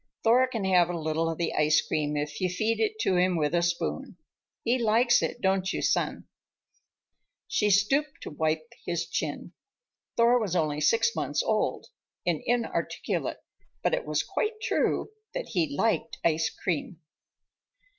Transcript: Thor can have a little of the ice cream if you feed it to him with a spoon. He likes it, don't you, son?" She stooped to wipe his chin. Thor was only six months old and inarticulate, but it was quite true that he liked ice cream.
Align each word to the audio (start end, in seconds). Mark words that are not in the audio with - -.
Thor 0.23 0.47
can 0.47 0.65
have 0.65 0.89
a 0.89 0.97
little 0.97 1.29
of 1.29 1.37
the 1.37 1.53
ice 1.53 1.79
cream 1.87 2.17
if 2.17 2.41
you 2.41 2.49
feed 2.49 2.79
it 2.79 2.97
to 3.01 3.17
him 3.17 3.35
with 3.37 3.53
a 3.53 3.61
spoon. 3.61 4.17
He 4.63 4.79
likes 4.79 5.21
it, 5.21 5.41
don't 5.41 5.71
you, 5.71 5.83
son?" 5.83 6.27
She 7.47 7.69
stooped 7.69 8.19
to 8.21 8.31
wipe 8.31 8.67
his 8.83 9.05
chin. 9.05 9.53
Thor 10.17 10.39
was 10.39 10.55
only 10.55 10.81
six 10.81 11.15
months 11.15 11.43
old 11.43 11.89
and 12.25 12.41
inarticulate, 12.47 13.41
but 13.83 13.93
it 13.93 14.07
was 14.07 14.23
quite 14.23 14.59
true 14.59 15.11
that 15.35 15.49
he 15.49 15.77
liked 15.77 16.17
ice 16.25 16.49
cream. 16.49 16.99